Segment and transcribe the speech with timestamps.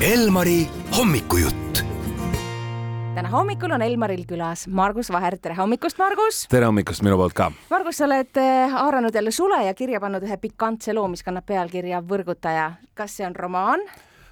[0.00, 1.78] Elmari hommikujutt.
[3.14, 6.44] täna hommikul on Elmaril külas Margus Vaher, tere hommikust, Margus!
[6.48, 7.48] tere hommikust minu poolt ka!
[7.70, 11.48] Margus, sa oled äh, haaranud jälle sule ja kirja pannud ühe pikantse loo, mis kannab
[11.50, 12.68] pealkirja Võrgutaja.
[12.94, 13.82] kas see on romaan?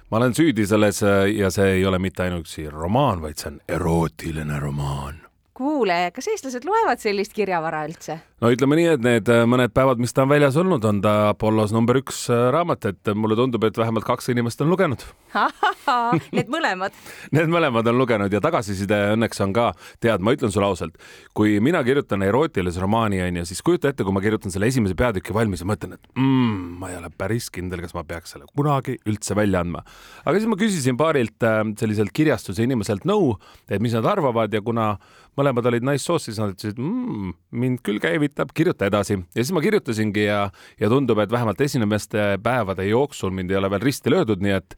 [0.09, 3.59] ma olen süüdi selles äh, ja see ei ole mitte ainuüksi romaan, vaid see on
[3.67, 5.19] erootiline romaan.
[5.53, 8.21] kuule, kas eestlased loevad sellist kirjavara üldse?
[8.41, 11.13] No ütleme nii, et need äh, mõned päevad, mis ta on väljas olnud, on ta
[11.31, 15.03] Apollos number üks äh, raamat, et mulle tundub, et vähemalt kaks inimest on lugenud.
[16.35, 16.95] Need mõlemad
[17.35, 19.71] Need mõlemad on lugenud ja tagasiside õnneks on ka,
[20.03, 20.97] tead, ma ütlen sulle ausalt,
[21.37, 25.35] kui mina kirjutan erootilise romaani, onju, siis kujuta ette, kui ma kirjutan selle esimese peatüki
[25.35, 28.99] valmis ja mõtlen, et mm, ma ei ole päris kindel, kas ma peaks selle kunagi
[29.09, 29.83] üldse välja andma.
[30.25, 33.33] aga siis ma küsisin paarilt äh, selliselt kirjastuse inimeselt nõu,
[33.69, 34.93] et mis nad arvavad ja kuna
[35.37, 39.13] mõlemad olid naissoost, siis nad ütlesid mm,, mind küll käivitab, kirjuta edasi.
[39.13, 40.49] ja siis ma kirjutasingi ja,
[40.79, 44.77] ja tundub, et vähemalt esimeste päevade jooksul mind ei ole veel risti löödud, nii et,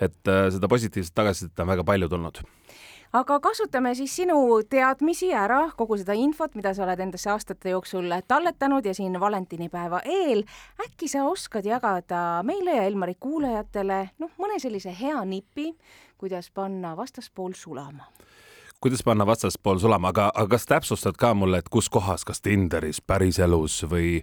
[0.00, 2.44] et äh, seda positiivset tagasisidet on väga palju tulnud
[3.16, 8.10] aga kasutame siis sinu teadmisi ära, kogu seda infot, mida sa oled endasse aastate jooksul
[8.28, 10.44] talletanud ja siin valentinipäeva eel.
[10.82, 15.72] äkki sa oskad jagada meile ja Elmari kuulajatele noh, mõne sellise hea nipi,
[16.18, 18.10] kuidas panna vastaspool sulama?
[18.80, 23.00] Kuidas panna vastaspool sulama, aga, aga kas täpsustad ka mulle, et kus kohas, kas Tinderis,
[23.00, 24.20] päriselus või,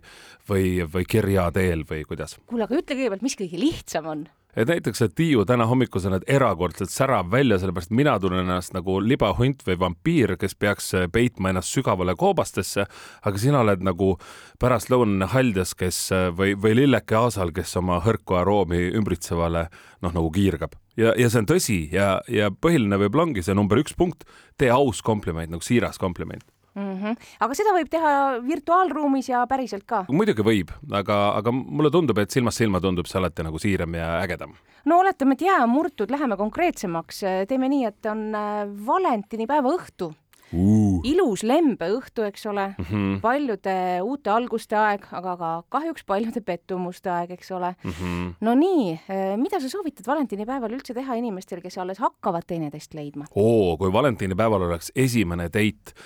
[0.50, 2.38] või, või kirja teel või kuidas?
[2.48, 4.26] kuule, aga ütle kõigepealt, mis kõige lihtsam on?
[4.56, 8.76] Et näiteks, et Tiiu täna hommikul sa näed erakordselt särav välja, sellepärast mina tunnen ennast
[8.76, 12.86] nagu libahunt või vampiir, kes peaks peitma ennast sügavale koobastesse,
[13.26, 14.14] aga sina oled nagu
[14.62, 16.06] pärastlõunane haljas, kes
[16.38, 19.68] või, või lilleke aasal, kes oma hõrku aroomi ümbritsevale
[20.02, 20.78] noh, nagu kiirgab.
[20.98, 24.28] Ja, ja see on tõsi ja, ja põhiline võib-olla ongi see number üks punkt,
[24.62, 26.46] tee aus kompliment, nagu siiras kompliment
[26.76, 26.96] mm.
[27.02, 27.16] -hmm.
[27.40, 28.14] aga seda võib teha
[28.48, 30.06] virtuaalruumis ja päriselt ka?
[30.12, 34.18] muidugi võib, aga, aga mulle tundub, et silmast silma tundub see alati nagu siiram ja
[34.24, 34.58] ägedam.
[34.86, 40.14] no oletame, et jää on murtud, läheme konkreetsemaks, teeme nii, et on äh, valentinipäeva õhtu
[40.54, 41.00] uh..
[41.08, 43.20] ilus lembeõhtu, eks ole mm, -hmm.
[43.22, 43.76] paljude
[44.06, 47.92] uute alguste aeg, aga ka kahjuks paljude pettumuste aeg, eks ole mm.
[47.92, 48.34] -hmm.
[48.42, 53.26] no nii, eh, mida sa soovitad valentinipäeval üldse teha inimestel, kes alles hakkavad teineteist leidma?
[53.36, 55.98] oo, kui valentinipäeval oleks esimene date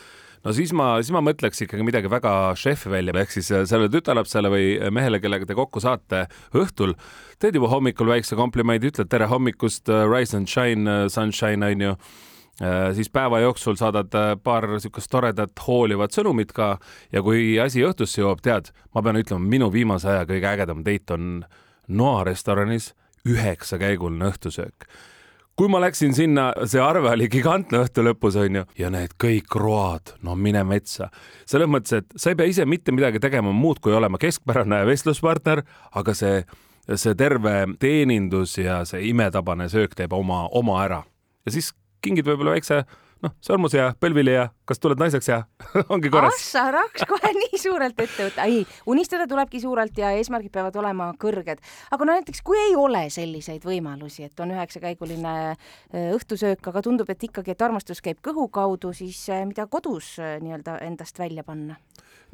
[0.47, 4.51] no siis ma, siis ma mõtleks ikkagi midagi väga šefi välja, ehk siis sellele tütarlapsele
[4.53, 6.25] või mehele, kellega te kokku saate
[6.55, 6.95] õhtul,
[7.43, 11.97] teed juba hommikul väikse komplimendi, ütled tere hommikust, rise and shine, sunshine onju
[12.61, 16.71] Äh, siis päeva jooksul saadad äh, paar niisugust toredat hoolivat sõnumit ka
[17.13, 21.13] ja kui asi õhtusse jõuab, tead, ma pean ütlema, minu viimase aja kõige ägedam date
[21.13, 21.27] on
[21.87, 22.95] Noa restoranis
[23.29, 24.89] üheksakäiguline õhtusöök
[25.57, 30.13] kui ma läksin sinna, see arve oli gigantne õhtu lõpus onju ja need kõik road,
[30.21, 31.09] no mine metsa.
[31.45, 35.63] selles mõttes, et sa ei pea ise mitte midagi tegema muud, kui olema keskpärane vestluspartner,
[35.97, 36.43] aga see,
[36.93, 41.03] see terve teenindus ja see imetabane söök teeb oma, oma ära
[41.47, 41.71] ja siis
[42.03, 42.83] kingid võib-olla väikse
[43.23, 45.39] noh, sõrmuse ja põlvili ja kas tuled naiseks ja
[45.93, 46.35] ongi korras.
[46.35, 48.47] ah sa raks kohe nii suurelt ette võtta.
[48.49, 51.63] ei, unistada tulebki suurelt ja eesmärgid peavad olema kõrged.
[51.91, 57.09] aga no näiteks, kui ei ole selliseid võimalusi, et on üheksakäiguline äh, õhtusöök, aga tundub,
[57.13, 61.45] et ikkagi, et armastus käib kõhu kaudu, siis äh, mida kodus äh, nii-öelda endast välja
[61.47, 61.79] panna?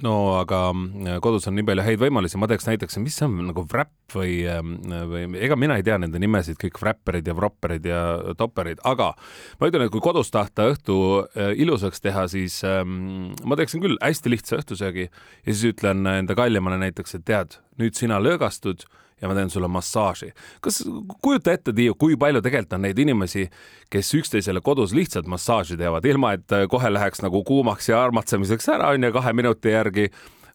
[0.01, 3.37] No aga äh, kodus on nii palju häid võimalusi, ma teeks näiteks, mis see on
[3.51, 4.75] nagu wrap või, ähm,
[5.09, 8.01] või ega mina ei tea nende nimesid, kõik wrapperid ja wropperid ja
[8.39, 9.11] topperid, aga
[9.59, 13.99] ma ütlen, et kui kodus tahta õhtu äh, ilusaks teha, siis ähm, ma teeksin küll
[14.01, 18.85] hästi lihtsa õhtusöögi ja siis ütlen enda kallimale näiteks, et tead, nüüd sina lõõgastud
[19.23, 20.33] ja ma teen sulle massaaži.
[20.61, 20.83] kas,
[21.21, 23.47] kujuta ette, Tiiu, kui palju tegelikult on neid inimesi,
[23.93, 28.93] kes üksteisele kodus lihtsalt massaaži teevad, ilma et kohe läheks nagu kuumaks ja armatsemiseks ära,
[28.95, 30.09] onju, kahe minuti järgi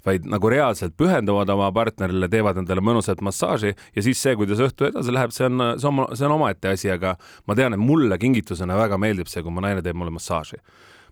[0.06, 4.88] vaid nagu reaalselt pühenduvad oma partnerile, teevad endale mõnusat massaaži ja siis see, kuidas õhtu
[4.88, 7.16] edasi läheb, see on, see on, see on omaette asi, aga
[7.48, 10.60] ma tean, et mulle kingitusena väga meeldib see, kui mu naine teeb mulle massaaži.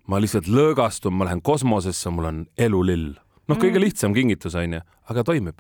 [0.07, 3.17] ma lihtsalt lõõgastun, ma lähen kosmosesse, mul on elulill.
[3.49, 3.85] noh, kõige mm.
[3.89, 5.59] lihtsam kingitus onju, aga toimib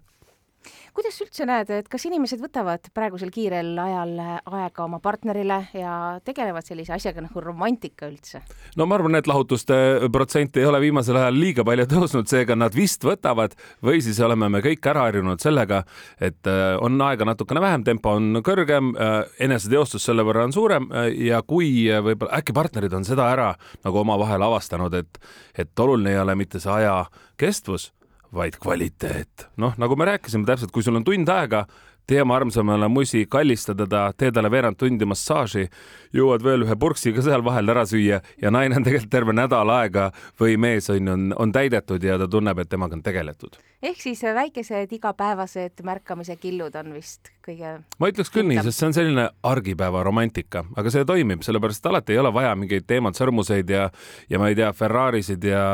[0.96, 5.92] kuidas üldse näed, et kas inimesed võtavad praegusel kiirel ajal aega oma partnerile ja
[6.24, 8.40] tegelevad sellise asjaga nagu romantika üldse?
[8.80, 9.76] no ma arvan, et lahutuste
[10.12, 14.48] protsent ei ole viimasel ajal liiga palju tõusnud, seega nad vist võtavad või siis oleme
[14.52, 15.82] me kõik ära harjunud sellega,
[16.20, 19.18] et äh, on aega natukene vähem, tempo on kõrgem, äh,
[19.48, 23.52] eneseteostus selle võrra on suurem äh, ja kui võib-olla äkki partnerid on seda ära
[23.84, 25.20] nagu omavahel avastanud, et,
[25.58, 27.02] et oluline ei ole mitte see aja
[27.36, 27.90] kestvus
[28.34, 29.48] vaid kvaliteet.
[29.56, 31.66] noh, nagu me rääkisime täpselt, kui sul on tund aega,
[32.06, 35.66] tee oma armsamale musi, kallista teda, tee talle veerand tundi massaaži,
[36.14, 39.72] jõuad veel ühe purksi ka seal vahel ära süüa ja naine on tegelikult terve nädal
[39.74, 44.00] aega või mees on, on, on täidetud ja ta tunneb, et temaga on tegeletud ehk
[44.00, 47.76] siis äh, väikesed igapäevased märkamise killud on vist kõige.
[47.98, 51.90] ma ütleks küll nii, sest see on selline argipäeva romantika, aga see toimib, sellepärast et
[51.90, 53.88] alati ei ole vaja mingeid teematsõrmuseid ja,
[54.32, 55.66] ja ma ei tea, Ferrarisid ja,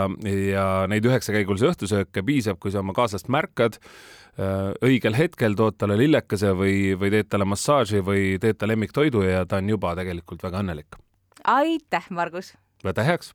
[0.53, 5.99] ja neid üheksakäigulisi õhtusööke piisab, kui sa oma kaaslast märkad äh, õigel hetkel tood talle
[6.01, 10.43] lillekese või, või teed talle massaaži või teed ta lemmiktoidu ja ta on juba tegelikult
[10.43, 10.99] väga õnnelik.
[11.45, 12.55] aitäh, Margus!
[12.83, 13.35] võta heaks!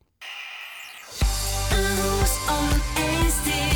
[1.78, 3.67] õhus on Eesti.